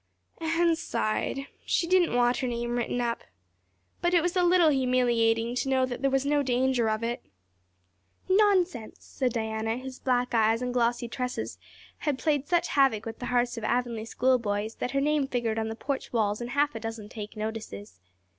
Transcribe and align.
Anne 0.39 0.75
sighed. 0.75 1.45
She 1.63 1.85
didn't 1.85 2.15
want 2.15 2.37
her 2.37 2.47
name 2.47 2.75
written 2.75 2.99
up. 2.99 3.23
But 4.01 4.15
it 4.15 4.23
was 4.23 4.35
a 4.35 4.41
little 4.41 4.69
humiliating 4.71 5.53
to 5.53 5.69
know 5.69 5.85
that 5.85 6.01
there 6.01 6.09
was 6.09 6.25
no 6.25 6.41
danger 6.41 6.89
of 6.89 7.03
it. 7.03 7.23
"Nonsense," 8.27 8.97
said 9.01 9.31
Diana, 9.31 9.77
whose 9.77 9.99
black 9.99 10.33
eyes 10.33 10.63
and 10.63 10.73
glossy 10.73 11.07
tresses 11.07 11.59
had 11.99 12.17
played 12.17 12.47
such 12.47 12.69
havoc 12.69 13.05
with 13.05 13.19
the 13.19 13.27
hearts 13.27 13.57
of 13.59 13.63
Avonlea 13.63 14.05
schoolboys 14.05 14.73
that 14.77 14.89
her 14.89 15.01
name 15.01 15.27
figured 15.27 15.59
on 15.59 15.67
the 15.67 15.75
porch 15.75 16.11
walls 16.11 16.41
in 16.41 16.47
half 16.47 16.73
a 16.73 16.79
dozen 16.79 17.07
take 17.07 17.37
notices. 17.37 17.99